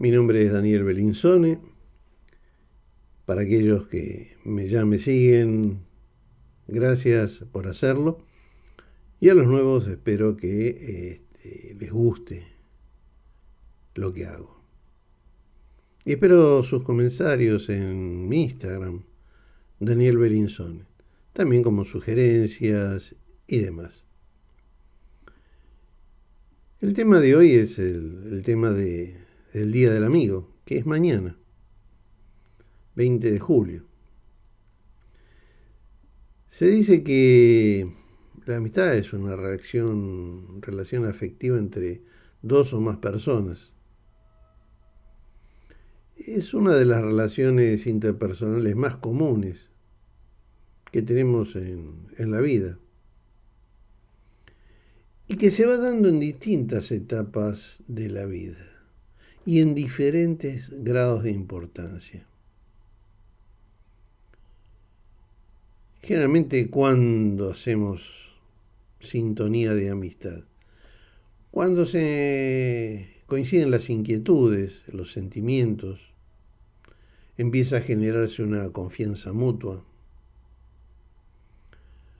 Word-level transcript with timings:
Mi 0.00 0.10
nombre 0.10 0.46
es 0.46 0.50
Daniel 0.50 0.84
Belinzone. 0.84 1.58
Para 3.26 3.42
aquellos 3.42 3.86
que 3.86 4.34
me, 4.46 4.66
ya 4.66 4.86
me 4.86 4.98
siguen, 4.98 5.80
gracias 6.66 7.44
por 7.52 7.68
hacerlo. 7.68 8.24
Y 9.20 9.28
a 9.28 9.34
los 9.34 9.46
nuevos 9.46 9.86
espero 9.88 10.38
que 10.38 11.20
este, 11.34 11.76
les 11.78 11.92
guste 11.92 12.46
lo 13.94 14.14
que 14.14 14.24
hago. 14.24 14.64
Y 16.06 16.12
espero 16.12 16.62
sus 16.62 16.82
comentarios 16.82 17.68
en 17.68 18.26
mi 18.26 18.44
Instagram, 18.44 19.02
Daniel 19.80 20.16
Belinzone, 20.16 20.86
también 21.34 21.62
como 21.62 21.84
sugerencias 21.84 23.14
y 23.46 23.58
demás. 23.58 24.02
El 26.80 26.94
tema 26.94 27.20
de 27.20 27.36
hoy 27.36 27.52
es 27.52 27.78
el, 27.78 28.40
tema 28.46 28.70
de, 28.70 29.28
del 29.52 29.72
Día 29.72 29.90
del 29.90 30.04
Amigo, 30.04 30.48
que 30.64 30.78
es 30.78 30.86
mañana, 30.86 31.36
20 32.94 33.30
de 33.30 33.38
julio. 33.38 33.84
Se 36.48 36.66
dice 36.66 37.02
que 37.02 37.92
la 38.46 38.56
amistad 38.56 38.94
es 38.94 39.12
una 39.12 39.36
relación 39.36 41.06
afectiva 41.06 41.58
entre 41.58 42.02
dos 42.42 42.72
o 42.72 42.80
más 42.80 42.98
personas. 42.98 43.72
Es 46.16 46.54
una 46.54 46.74
de 46.74 46.84
las 46.84 47.02
relaciones 47.02 47.86
interpersonales 47.86 48.76
más 48.76 48.96
comunes 48.96 49.70
que 50.92 51.02
tenemos 51.02 51.56
en, 51.56 52.08
en 52.18 52.30
la 52.30 52.40
vida 52.40 52.78
y 55.28 55.36
que 55.36 55.50
se 55.50 55.64
va 55.64 55.76
dando 55.76 56.08
en 56.08 56.20
distintas 56.20 56.90
etapas 56.90 57.82
de 57.86 58.10
la 58.10 58.26
vida 58.26 58.69
y 59.46 59.60
en 59.60 59.74
diferentes 59.74 60.70
grados 60.70 61.22
de 61.22 61.30
importancia. 61.30 62.26
Generalmente 66.02 66.68
cuando 66.70 67.50
hacemos 67.50 68.02
sintonía 69.00 69.74
de 69.74 69.90
amistad, 69.90 70.40
cuando 71.50 71.84
se 71.86 73.22
coinciden 73.26 73.70
las 73.70 73.90
inquietudes, 73.90 74.82
los 74.88 75.12
sentimientos, 75.12 76.00
empieza 77.36 77.78
a 77.78 77.80
generarse 77.80 78.42
una 78.42 78.70
confianza 78.70 79.32
mutua. 79.32 79.84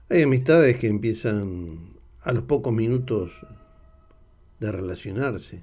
Hay 0.09 0.23
amistades 0.23 0.79
que 0.79 0.89
empiezan 0.89 1.95
a 2.23 2.33
los 2.33 2.45
pocos 2.45 2.73
minutos 2.73 3.33
de 4.59 4.73
relacionarse, 4.73 5.63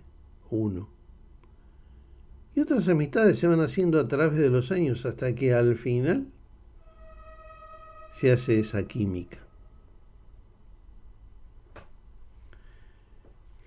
uno. 0.50 0.97
Y 2.58 2.60
otras 2.60 2.88
amistades 2.88 3.38
se 3.38 3.46
van 3.46 3.62
haciendo 3.62 4.00
a 4.00 4.08
través 4.08 4.40
de 4.40 4.50
los 4.50 4.72
años 4.72 5.06
hasta 5.06 5.36
que 5.36 5.54
al 5.54 5.78
final 5.78 6.26
se 8.14 8.32
hace 8.32 8.58
esa 8.60 8.88
química. 8.88 9.38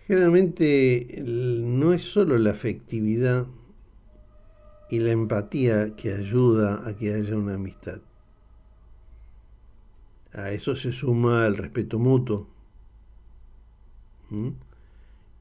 Generalmente 0.09 1.23
no 1.25 1.93
es 1.93 2.03
solo 2.03 2.37
la 2.37 2.51
afectividad 2.51 3.47
y 4.89 4.99
la 4.99 5.13
empatía 5.13 5.95
que 5.95 6.13
ayuda 6.13 6.83
a 6.85 6.97
que 6.97 7.15
haya 7.15 7.37
una 7.37 7.55
amistad. 7.55 8.01
A 10.33 10.51
eso 10.51 10.75
se 10.75 10.91
suma 10.91 11.47
el 11.47 11.57
respeto 11.57 12.01
mutuo, 12.01 12.49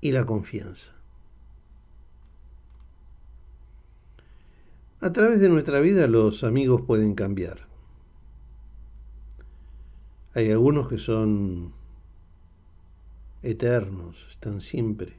y 0.02 0.12
la 0.12 0.24
confianza. 0.28 0.99
A 5.02 5.14
través 5.14 5.40
de 5.40 5.48
nuestra 5.48 5.80
vida 5.80 6.08
los 6.08 6.44
amigos 6.44 6.82
pueden 6.82 7.16
cambiar. 7.16 7.68
Hay 10.34 10.52
algunos 10.52 10.90
que 10.90 10.98
son 10.98 11.72
eternos, 13.42 14.18
están 14.30 14.60
siempre. 14.60 15.14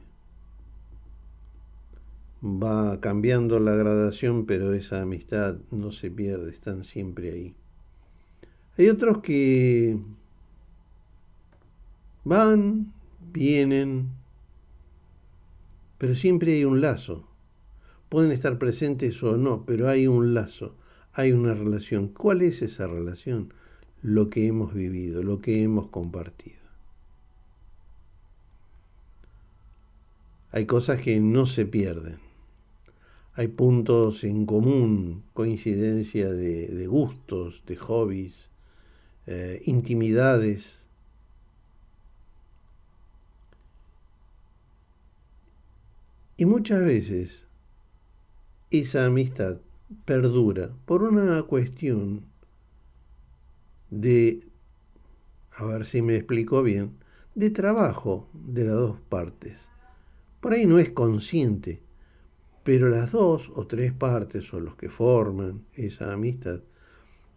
Va 2.43 2.99
cambiando 2.99 3.59
la 3.59 3.73
gradación, 3.73 4.45
pero 4.45 4.73
esa 4.73 5.01
amistad 5.01 5.57
no 5.71 5.91
se 5.91 6.11
pierde, 6.11 6.51
están 6.51 6.83
siempre 6.83 7.31
ahí. 7.31 7.55
Hay 8.77 8.87
otros 8.87 9.23
que 9.23 9.97
van, 12.23 12.93
vienen, 13.33 14.09
pero 15.97 16.13
siempre 16.13 16.53
hay 16.53 16.65
un 16.65 16.81
lazo. 16.81 17.30
Pueden 18.11 18.33
estar 18.33 18.57
presentes 18.57 19.23
o 19.23 19.37
no, 19.37 19.63
pero 19.65 19.87
hay 19.87 20.05
un 20.05 20.33
lazo, 20.33 20.75
hay 21.13 21.31
una 21.31 21.53
relación. 21.53 22.09
¿Cuál 22.09 22.41
es 22.41 22.61
esa 22.61 22.85
relación? 22.85 23.53
Lo 24.01 24.29
que 24.29 24.47
hemos 24.47 24.73
vivido, 24.73 25.23
lo 25.23 25.39
que 25.39 25.63
hemos 25.63 25.87
compartido. 25.87 26.59
Hay 30.51 30.65
cosas 30.65 31.01
que 31.01 31.21
no 31.21 31.45
se 31.45 31.65
pierden. 31.65 32.17
Hay 33.35 33.47
puntos 33.47 34.25
en 34.25 34.45
común, 34.45 35.23
coincidencia 35.31 36.33
de, 36.33 36.87
gustos, 36.87 37.63
de 37.65 37.77
hobbies, 37.77 38.49
eh, 39.25 39.61
intimidades 39.63 40.81
Y 46.41 46.45
muchas 46.45 46.81
veces 46.81 47.43
esa 48.71 49.05
amistad 49.05 49.57
perdura 50.05 50.71
por 50.85 51.03
una 51.03 51.43
cuestión 51.43 52.23
de, 53.89 54.47
a 55.51 55.65
ver 55.65 55.85
si 55.85 56.01
me 56.01 56.15
explico 56.15 56.63
bien, 56.63 56.93
de 57.35 57.49
trabajo 57.49 58.29
de 58.33 58.63
las 58.63 58.75
dos 58.75 58.99
partes. 59.09 59.67
Por 60.39 60.53
ahí 60.53 60.65
no 60.65 60.79
es 60.79 60.89
consciente, 60.91 61.81
pero 62.63 62.87
las 62.87 63.11
dos 63.11 63.51
o 63.53 63.67
tres 63.67 63.91
partes 63.91 64.53
o 64.53 64.61
los 64.61 64.75
que 64.75 64.89
forman 64.89 65.65
esa 65.73 66.13
amistad 66.13 66.61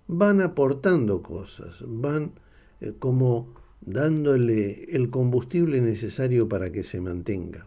van 0.06 0.41
aportando 0.41 1.22
cosas, 1.22 1.83
van 1.84 2.33
eh, 2.81 2.95
como 2.97 3.55
dándole 3.81 4.84
el 4.84 5.11
combustible 5.11 5.81
necesario 5.81 6.49
para 6.49 6.71
que 6.71 6.84
se 6.84 7.01
mantenga 7.01 7.66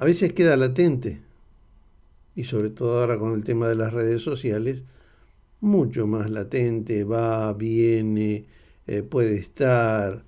a 0.00 0.04
veces 0.04 0.32
queda 0.32 0.56
latente, 0.56 1.18
y 2.36 2.44
sobre 2.44 2.70
todo 2.70 3.00
ahora 3.00 3.18
con 3.18 3.34
el 3.34 3.42
tema 3.42 3.66
de 3.68 3.74
las 3.74 3.92
redes 3.92 4.22
sociales, 4.22 4.84
mucho 5.60 6.06
más 6.06 6.30
latente, 6.30 7.02
va, 7.02 7.52
viene, 7.52 8.44
eh, 8.86 9.02
puede 9.02 9.38
estar. 9.38 10.22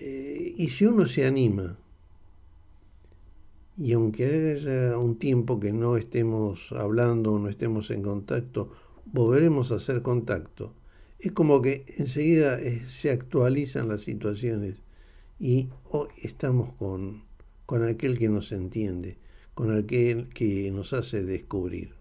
Eh, 0.00 0.54
y 0.56 0.70
si 0.70 0.86
uno 0.86 1.06
se 1.06 1.26
anima, 1.26 1.76
y 3.76 3.92
aunque 3.92 4.54
haya 4.54 4.96
un 4.96 5.18
tiempo 5.18 5.60
que 5.60 5.74
no 5.74 5.98
estemos 5.98 6.72
hablando 6.72 7.34
o 7.34 7.38
no 7.38 7.50
estemos 7.50 7.90
en 7.90 8.00
contacto, 8.00 8.72
volveremos 9.04 9.72
a 9.72 9.74
hacer 9.74 10.00
contacto. 10.00 10.72
Es 11.18 11.32
como 11.32 11.60
que 11.60 11.84
enseguida 11.98 12.58
eh, 12.58 12.84
se 12.88 13.10
actualizan 13.10 13.88
las 13.88 14.00
situaciones 14.00 14.76
y 15.38 15.68
hoy 15.90 16.08
estamos 16.22 16.72
con 16.78 17.33
con 17.66 17.86
aquel 17.86 18.18
que 18.18 18.28
nos 18.28 18.52
entiende, 18.52 19.16
con 19.54 19.76
aquel 19.76 20.28
que 20.28 20.70
nos 20.70 20.92
hace 20.92 21.22
descubrir. 21.22 21.94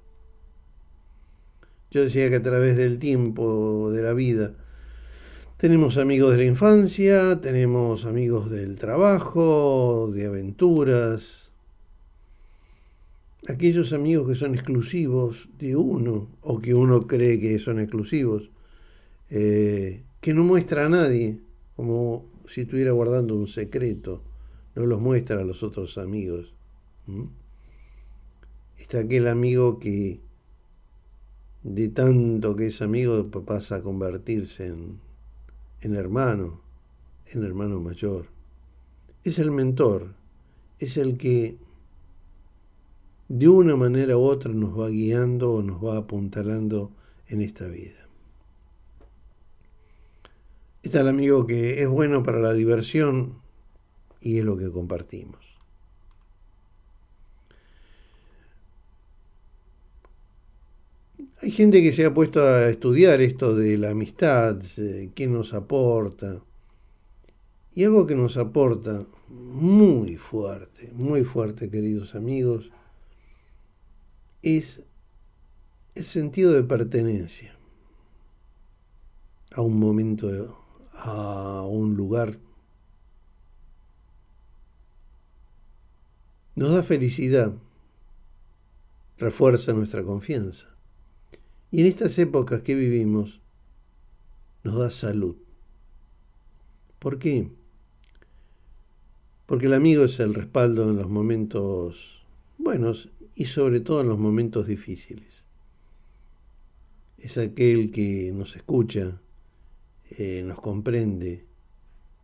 Yo 1.92 2.02
decía 2.02 2.30
que 2.30 2.38
a 2.38 2.44
través 2.44 2.76
del 2.76 2.98
tiempo, 3.00 3.92
de 3.92 4.02
la 4.02 4.14
vida, 4.14 4.56
tenemos 5.58 5.98
amigos 5.98 6.32
de 6.32 6.38
la 6.38 6.46
infancia, 6.46 7.40
tenemos 7.40 8.06
amigos 8.06 8.50
del 8.50 8.76
trabajo, 8.76 10.10
de 10.12 10.26
aventuras, 10.26 11.52
aquellos 13.48 13.94
amigos 13.94 14.28
que 14.28 14.36
son 14.36 14.56
exclusivos 14.56 15.48
de 15.60 15.76
uno 15.76 16.30
o 16.42 16.60
que 16.60 16.74
uno 16.74 17.02
cree 17.02 17.40
que 17.40 17.60
son 17.60 17.80
exclusivos, 17.80 18.50
eh, 19.30 20.02
que 20.20 20.34
no 20.34 20.44
muestra 20.44 20.86
a 20.86 20.90
nadie, 20.90 21.38
como 21.76 22.26
si 22.48 22.62
estuviera 22.62 22.92
guardando 22.92 23.36
un 23.36 23.48
secreto 23.48 24.22
no 24.76 24.86
los 24.86 25.00
muestra 25.00 25.40
a 25.40 25.44
los 25.44 25.64
otros 25.64 25.98
amigos. 25.98 26.54
Está 28.78 29.00
aquel 29.00 29.28
amigo 29.28 29.80
que 29.80 30.20
de 31.64 31.88
tanto 31.90 32.56
que 32.56 32.68
es 32.68 32.82
amigo 32.82 33.30
pasa 33.46 33.78
a 33.78 33.82
convertirse 33.82 34.68
en, 34.68 35.00
en 35.82 35.96
hermano, 35.96 36.62
en 37.32 37.44
hermano 37.44 37.80
mayor. 37.80 38.26
Es 39.24 39.40
el 39.40 39.52
mentor, 39.52 40.14
es 40.80 40.98
el 40.98 41.18
que 41.18 41.58
de 43.30 43.48
una 43.48 43.76
manera 43.76 44.18
u 44.18 44.22
otra 44.22 44.52
nos 44.52 44.78
va 44.78 44.90
guiando 44.90 45.54
o 45.54 45.64
nos 45.64 45.84
va 45.84 45.98
apuntalando 45.98 46.92
en 47.28 47.42
esta 47.42 47.68
vida. 47.68 48.08
Está 50.84 51.00
el 51.00 51.08
amigo 51.08 51.48
que 51.48 51.82
es 51.82 51.88
bueno 51.88 52.24
para 52.24 52.40
la 52.40 52.54
diversión, 52.54 53.36
y 54.24 54.40
es 54.40 54.46
lo 54.46 54.58
que 54.58 54.72
compartimos. 54.72 55.38
Hay 61.42 61.52
gente 61.52 61.84
que 61.84 61.92
se 61.92 62.06
ha 62.06 62.14
puesto 62.14 62.42
a 62.42 62.70
estudiar 62.70 63.20
esto 63.20 63.54
de 63.54 63.78
la 63.78 63.90
amistad, 63.90 64.62
qué 65.14 65.28
nos 65.28 65.54
aporta. 65.54 66.40
Y 67.76 67.84
algo 67.84 68.08
que 68.08 68.16
nos 68.16 68.38
aporta 68.38 69.06
muy 69.28 70.16
fuerte, 70.16 70.90
muy 70.94 71.26
fuerte, 71.26 71.70
queridos 71.70 72.16
amigos, 72.16 72.72
es 74.42 74.82
el 75.96 76.06
sentido 76.06 76.54
de 76.54 76.64
pertenencia 76.64 77.58
a 79.52 79.60
un 79.60 79.78
momento, 79.78 80.58
a 80.94 81.66
un 81.68 81.96
lugar. 81.98 82.38
Nos 86.56 86.72
da 86.72 86.84
felicidad, 86.84 87.54
refuerza 89.18 89.74
nuestra 89.74 90.04
confianza. 90.04 90.68
Y 91.72 91.82
en 91.82 91.88
estas 91.88 92.20
épocas 92.20 92.62
que 92.62 92.76
vivimos, 92.76 93.42
nos 94.64 94.78
da 94.78 94.92
salud. 94.92 95.36
¿Por 97.00 97.18
qué? 97.18 97.50
Porque 99.48 99.66
el 99.66 99.74
amigo 99.74 100.04
es 100.06 100.20
el 100.20 100.36
respaldo 100.36 100.84
en 100.84 100.96
los 100.96 101.10
momentos 101.10 102.24
buenos 102.60 103.10
y 103.36 103.48
sobre 103.48 103.80
todo 103.80 104.02
en 104.02 104.10
los 104.10 104.20
momentos 104.20 104.68
difíciles. 104.68 105.44
Es 107.18 107.38
aquel 107.38 107.92
que 107.92 108.32
nos 108.34 108.56
escucha, 108.56 109.20
eh, 110.12 110.44
nos 110.46 110.62
comprende 110.62 111.46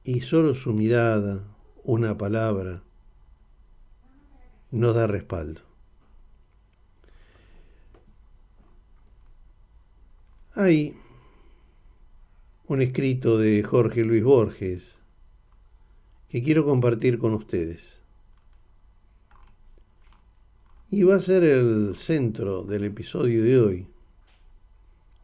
y 0.03 0.21
solo 0.21 0.53
su 0.55 0.73
mirada, 0.73 1.43
una 1.83 2.17
palabra, 2.17 2.83
nos 4.71 4.95
da 4.95 5.07
respaldo. 5.07 5.61
Hay 10.53 10.95
un 12.67 12.81
escrito 12.81 13.37
de 13.37 13.63
Jorge 13.63 14.03
Luis 14.03 14.23
Borges 14.23 14.95
que 16.29 16.43
quiero 16.43 16.65
compartir 16.65 17.17
con 17.17 17.33
ustedes. 17.33 17.97
Y 20.91 21.03
va 21.03 21.15
a 21.15 21.21
ser 21.21 21.43
el 21.43 21.95
centro 21.95 22.63
del 22.63 22.83
episodio 22.83 23.43
de 23.43 23.59
hoy, 23.59 23.87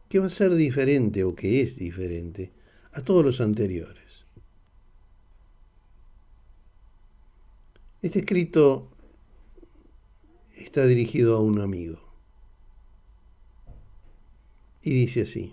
que 0.08 0.18
va 0.18 0.26
a 0.26 0.30
ser 0.30 0.54
diferente 0.54 1.24
o 1.24 1.34
que 1.34 1.60
es 1.60 1.76
diferente 1.76 2.50
a 2.92 3.02
todos 3.02 3.24
los 3.24 3.40
anteriores. 3.40 4.24
Este 8.02 8.20
escrito 8.20 8.88
está 10.56 10.86
dirigido 10.86 11.36
a 11.36 11.40
un 11.40 11.60
amigo. 11.60 12.00
Y 14.82 14.90
dice 14.90 15.22
así, 15.22 15.52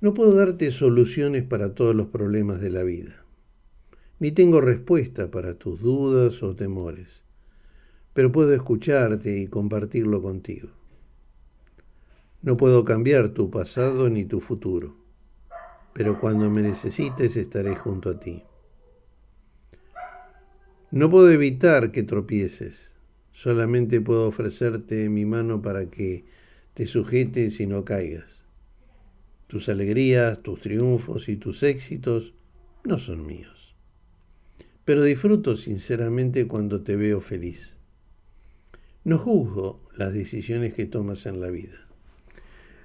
no 0.00 0.14
puedo 0.14 0.32
darte 0.32 0.70
soluciones 0.72 1.44
para 1.44 1.74
todos 1.74 1.94
los 1.94 2.08
problemas 2.08 2.60
de 2.60 2.70
la 2.70 2.82
vida 2.82 3.24
ni 4.20 4.32
tengo 4.32 4.60
respuesta 4.60 5.30
para 5.30 5.54
tus 5.54 5.80
dudas 5.80 6.42
o 6.42 6.56
temores, 6.56 7.08
pero 8.14 8.32
puedo 8.32 8.52
escucharte 8.52 9.38
y 9.38 9.46
compartirlo 9.46 10.20
contigo. 10.20 10.68
No 12.42 12.56
puedo 12.56 12.84
cambiar 12.84 13.30
tu 13.30 13.50
pasado 13.50 14.08
ni 14.08 14.24
tu 14.24 14.40
futuro, 14.40 14.96
pero 15.92 16.20
cuando 16.20 16.50
me 16.50 16.62
necesites 16.62 17.36
estaré 17.36 17.76
junto 17.76 18.10
a 18.10 18.18
ti. 18.18 18.42
No 20.90 21.10
puedo 21.10 21.30
evitar 21.30 21.92
que 21.92 22.02
tropieces, 22.02 22.90
solamente 23.38 24.00
puedo 24.00 24.28
ofrecerte 24.28 25.08
mi 25.08 25.24
mano 25.24 25.62
para 25.62 25.86
que 25.86 26.24
te 26.74 26.86
sujetes 26.86 27.60
y 27.60 27.66
no 27.66 27.84
caigas. 27.84 28.44
Tus 29.46 29.68
alegrías, 29.68 30.42
tus 30.42 30.60
triunfos 30.60 31.28
y 31.28 31.36
tus 31.36 31.62
éxitos 31.62 32.34
no 32.84 32.98
son 32.98 33.26
míos 33.26 33.58
pero 34.88 35.04
disfruto 35.04 35.58
sinceramente 35.58 36.46
cuando 36.46 36.80
te 36.80 36.96
veo 36.96 37.20
feliz. 37.20 37.74
No 39.04 39.18
juzgo 39.18 39.82
las 39.98 40.14
decisiones 40.14 40.72
que 40.72 40.86
tomas 40.86 41.26
en 41.26 41.42
la 41.42 41.50
vida. 41.50 41.86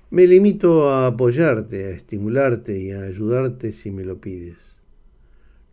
Me 0.09 0.27
limito 0.27 0.89
a 0.89 1.07
apoyarte, 1.07 1.85
a 1.85 1.91
estimularte 1.91 2.77
y 2.77 2.91
a 2.91 3.03
ayudarte 3.03 3.71
si 3.71 3.89
me 3.89 4.03
lo 4.03 4.19
pides. 4.19 4.57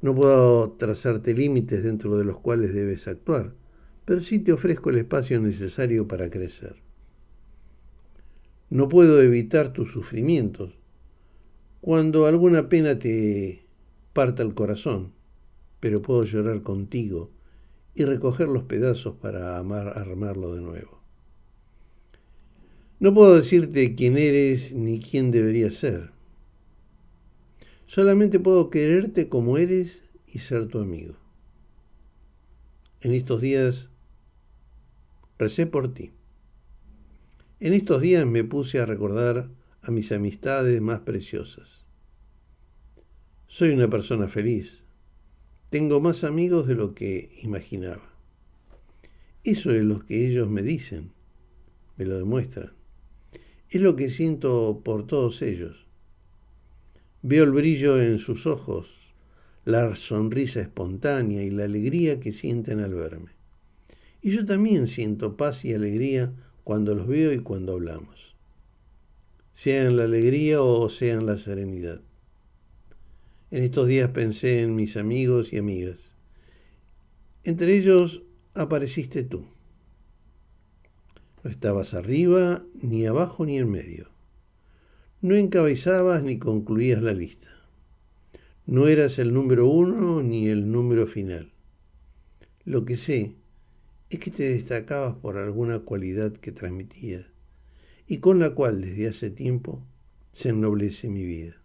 No 0.03 0.15
puedo 0.15 0.71
trazarte 0.79 1.35
límites 1.35 1.83
dentro 1.83 2.17
de 2.17 2.23
los 2.23 2.39
cuales 2.39 2.75
debes 2.75 3.09
actuar, 3.09 3.53
pero 4.11 4.23
sí 4.23 4.41
te 4.41 4.53
ofrezco 4.53 4.91
el 4.91 4.99
espacio 4.99 5.41
necesario 5.41 6.09
para 6.09 6.31
crecer. 6.31 6.75
No 8.69 8.89
puedo 8.89 9.23
evitar 9.23 9.73
tus 9.73 9.93
sufrimientos 9.93 10.73
cuando 11.81 12.27
alguna 12.27 12.69
pena 12.69 12.99
te 12.99 13.63
parta 14.13 14.43
el 14.43 14.53
corazón 14.55 15.13
pero 15.79 16.03
puedo 16.03 16.25
llorar 16.25 16.63
contigo 16.63 17.31
y 17.95 18.05
recoger 18.05 18.49
los 18.49 18.65
pedazos 18.65 19.15
para 19.15 19.59
amar, 19.59 19.97
armarlo 19.97 20.57
de 20.57 20.61
nuevo. 20.61 21.01
No 22.99 23.15
puedo 23.15 23.37
decirte 23.37 23.95
quién 23.95 24.19
eres 24.19 24.73
ni 24.73 24.99
quién 24.99 25.31
deberías 25.31 25.75
ser. 25.75 26.11
Solamente 27.87 28.41
puedo 28.41 28.71
quererte 28.71 29.29
como 29.29 29.57
eres 29.57 30.03
y 30.27 30.41
ser 30.41 30.67
tu 30.67 30.81
amigo. 30.81 31.15
En 33.03 33.15
estos 33.15 33.41
días 33.41 33.87
recé 35.41 35.67
por 35.67 35.95
ti. 35.95 36.11
En 37.61 37.73
estos 37.73 38.03
días 38.03 38.27
me 38.27 38.45
puse 38.45 38.79
a 38.79 38.85
recordar 38.85 39.49
a 39.81 39.91
mis 39.91 40.13
amistades 40.13 40.79
más 40.83 41.01
preciosas. 41.01 41.87
Soy 43.49 43.71
una 43.71 43.89
persona 43.89 44.29
feliz, 44.29 44.83
tengo 45.71 45.99
más 45.99 46.25
amigos 46.25 46.69
de 46.69 46.75
lo 46.75 46.95
que 46.95 47.39
imaginaba. 47.43 48.03
Eso 49.43 49.73
es 49.73 49.83
lo 49.83 50.05
que 50.05 50.27
ellos 50.27 50.47
me 50.51 50.63
dicen, 50.63 51.11
me 51.97 52.05
lo 52.05 52.19
demuestran. 52.19 52.73
Es 53.71 53.81
lo 53.81 53.97
que 53.97 54.11
siento 54.11 54.83
por 54.85 55.07
todos 55.07 55.41
ellos. 55.41 55.87
Veo 57.23 57.45
el 57.45 57.53
brillo 57.53 57.99
en 57.99 58.19
sus 58.19 58.47
ojos, 58.47 58.89
la 59.65 59.97
sonrisa 59.97 60.61
espontánea 60.61 61.43
y 61.43 61.51
la 61.51 61.65
alegría 61.65 62.21
que 62.21 62.33
sienten 62.33 62.81
al 62.81 62.93
verme. 62.93 63.40
Y 64.23 64.33
yo 64.33 64.45
también 64.45 64.87
siento 64.87 65.37
paz 65.37 65.65
y 65.65 65.73
alegría 65.73 66.33
cuando 66.65 66.95
los 66.95 67.07
veo 67.07 67.33
y 67.33 67.39
cuando 67.39 67.73
hablamos, 67.73 68.37
sea 69.55 69.83
en 69.83 69.97
la 69.97 70.05
alegría 70.05 70.63
o 70.63 70.89
sea 70.91 71.15
en 71.15 71.27
la 71.27 71.39
serenidad. 71.39 72.01
En 73.51 73.65
estos 73.65 73.89
días 73.89 74.11
pensé 74.11 74.61
en 74.61 74.77
mis 74.77 74.97
amigos 74.97 75.53
y 75.53 75.59
amigas. 75.59 75.99
Entre 77.43 77.77
ellos 77.77 78.23
apareciste 78.55 79.25
tú. 79.25 79.47
No 81.43 81.51
estabas 81.51 81.95
arriba, 81.95 82.63
ni 82.81 83.07
abajo, 83.07 83.47
ni 83.47 83.59
en 83.59 83.71
medio. 83.71 84.09
No 85.23 85.35
encabezabas 85.35 86.23
ni 86.23 86.39
concluías 86.39 87.03
la 87.03 87.13
lista. 87.13 87.49
No 88.67 88.87
eras 88.87 89.19
el 89.19 89.33
número 89.33 89.67
uno 89.67 90.23
ni 90.23 90.49
el 90.49 90.71
número 90.71 91.07
final. 91.07 91.51
Lo 92.65 92.85
que 92.85 92.97
sé 92.97 93.35
es 94.11 94.19
que 94.19 94.33
te 94.33 94.43
destacabas 94.43 95.15
por 95.17 95.39
alguna 95.39 95.79
cualidad 95.79 96.33
que 96.33 96.51
transmitías 96.51 97.27
y 98.09 98.19
con 98.19 98.41
la 98.41 98.51
cual 98.51 98.81
desde 98.81 99.09
hace 99.09 99.31
tiempo 99.31 99.87
se 100.33 100.49
ennoblece 100.49 101.09
mi 101.09 101.25
vida. 101.25 101.63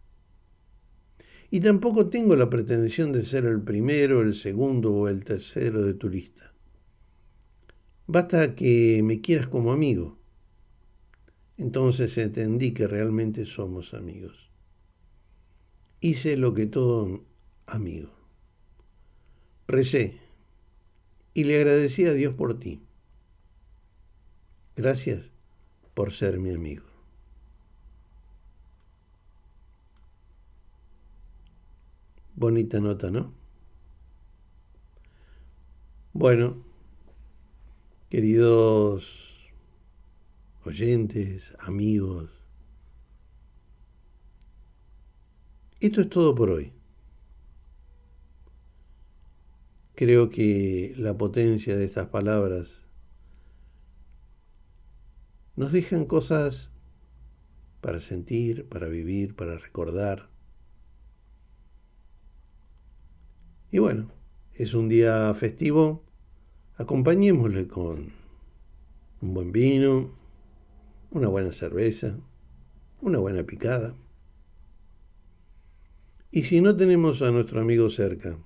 Y 1.50 1.60
tampoco 1.60 2.10
tengo 2.10 2.36
la 2.36 2.50
pretensión 2.50 3.12
de 3.12 3.24
ser 3.24 3.46
el 3.46 3.62
primero, 3.62 4.22
el 4.22 4.36
segundo 4.36 4.94
o 4.94 5.08
el 5.08 5.24
tercero 5.24 5.84
de 5.84 5.96
tu 5.96 6.08
lista. 6.08 6.54
Basta 8.06 8.56
que 8.56 9.02
me 9.04 9.22
quieras 9.22 9.48
como 9.48 9.72
amigo. 9.72 10.20
Entonces 11.58 12.16
entendí 12.18 12.74
que 12.74 12.88
realmente 12.88 13.46
somos 13.46 13.96
amigos. 13.96 14.52
Hice 16.00 16.38
lo 16.38 16.54
que 16.54 16.68
todo 16.68 17.24
amigo. 17.66 18.12
Recé 19.68 20.25
y 21.36 21.44
le 21.44 21.58
agradecí 21.58 22.06
a 22.06 22.14
Dios 22.14 22.34
por 22.34 22.58
ti. 22.58 22.82
Gracias 24.76 25.30
por 25.94 26.14
ser 26.14 26.40
mi 26.40 26.52
amigo. 26.52 26.86
Bonita 32.36 32.80
nota, 32.80 33.12
¿no? 33.12 33.34
Bueno, 36.14 36.64
queridos 38.10 39.06
oyentes, 40.64 41.54
amigos, 41.60 42.32
esto 45.82 46.02
es 46.02 46.10
todo 46.10 46.34
por 46.34 46.50
hoy. 46.50 46.72
Creo 49.96 50.30
que 50.30 50.94
la 50.98 51.18
potencia 51.18 51.76
de 51.76 51.86
estas 51.86 52.08
palabras 52.08 52.82
nos 55.56 55.72
dejan 55.72 56.06
cosas 56.06 56.70
para 57.82 58.00
sentir, 58.00 58.68
para 58.68 58.88
vivir, 58.88 59.36
para 59.36 59.58
recordar. 59.58 60.30
Y 63.72 63.80
bueno, 63.80 64.12
es 64.54 64.74
un 64.74 64.90
día 64.90 65.34
festivo, 65.34 66.04
acompañémosle 66.78 67.68
con 67.68 68.12
un 69.22 69.34
buen 69.34 69.52
vino, 69.52 70.12
una 71.12 71.28
buena 71.30 71.52
cerveza, 71.52 72.18
una 73.02 73.20
buena 73.20 73.44
picada. 73.44 73.96
Y 76.32 76.44
si 76.44 76.60
no 76.60 76.76
tenemos 76.76 77.22
a 77.22 77.32
nuestro 77.32 77.62
amigo 77.62 77.90
cerca, 77.90 78.38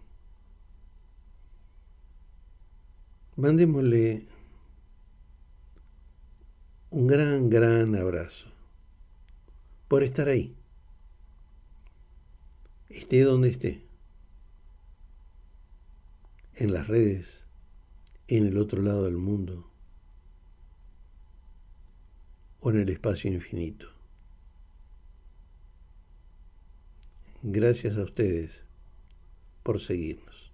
mandémosle 3.39 4.27
un 6.89 7.07
gran, 7.07 7.49
gran 7.49 7.95
abrazo 7.95 8.47
por 9.87 10.03
estar 10.03 10.27
ahí, 10.27 10.57
esté 12.89 13.21
donde 13.21 13.49
esté, 13.49 13.81
en 16.55 16.73
las 16.73 16.87
redes, 16.87 17.27
en 18.27 18.45
el 18.45 18.57
otro 18.57 18.81
lado 18.81 19.05
del 19.05 19.15
mundo 19.15 19.71
o 22.59 22.71
en 22.71 22.81
el 22.81 22.89
espacio 22.89 23.31
infinito. 23.31 23.87
Gracias 27.41 27.97
a 27.97 28.03
ustedes 28.03 28.59
por 29.63 29.79
seguirnos. 29.79 30.48